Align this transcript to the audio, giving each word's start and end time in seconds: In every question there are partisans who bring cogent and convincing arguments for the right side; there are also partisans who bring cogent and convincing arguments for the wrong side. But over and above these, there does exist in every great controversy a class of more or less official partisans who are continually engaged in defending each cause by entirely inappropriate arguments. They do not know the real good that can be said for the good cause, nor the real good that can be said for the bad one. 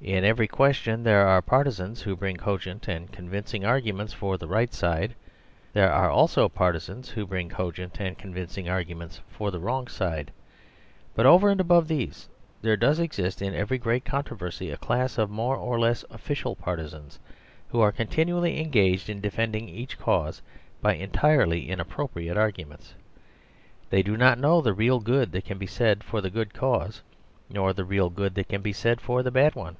In 0.00 0.22
every 0.24 0.46
question 0.46 1.02
there 1.02 1.26
are 1.26 1.42
partisans 1.42 2.02
who 2.02 2.14
bring 2.14 2.36
cogent 2.36 2.86
and 2.86 3.10
convincing 3.10 3.64
arguments 3.66 4.12
for 4.12 4.38
the 4.38 4.46
right 4.46 4.72
side; 4.72 5.12
there 5.72 5.92
are 5.92 6.08
also 6.08 6.48
partisans 6.48 7.08
who 7.08 7.26
bring 7.26 7.48
cogent 7.48 8.00
and 8.00 8.16
convincing 8.16 8.68
arguments 8.68 9.20
for 9.28 9.50
the 9.50 9.58
wrong 9.58 9.88
side. 9.88 10.30
But 11.16 11.26
over 11.26 11.48
and 11.48 11.60
above 11.60 11.88
these, 11.88 12.28
there 12.62 12.76
does 12.76 13.00
exist 13.00 13.42
in 13.42 13.56
every 13.56 13.76
great 13.76 14.04
controversy 14.04 14.70
a 14.70 14.76
class 14.76 15.18
of 15.18 15.30
more 15.30 15.56
or 15.56 15.80
less 15.80 16.04
official 16.10 16.54
partisans 16.54 17.18
who 17.70 17.80
are 17.80 17.90
continually 17.90 18.60
engaged 18.60 19.10
in 19.10 19.20
defending 19.20 19.68
each 19.68 19.98
cause 19.98 20.40
by 20.80 20.94
entirely 20.94 21.68
inappropriate 21.68 22.36
arguments. 22.36 22.94
They 23.90 24.04
do 24.04 24.16
not 24.16 24.38
know 24.38 24.60
the 24.60 24.74
real 24.74 25.00
good 25.00 25.32
that 25.32 25.44
can 25.44 25.58
be 25.58 25.66
said 25.66 26.04
for 26.04 26.20
the 26.20 26.30
good 26.30 26.54
cause, 26.54 27.02
nor 27.50 27.72
the 27.72 27.84
real 27.84 28.10
good 28.10 28.36
that 28.36 28.46
can 28.48 28.62
be 28.62 28.72
said 28.72 29.00
for 29.00 29.24
the 29.24 29.32
bad 29.32 29.56
one. 29.56 29.74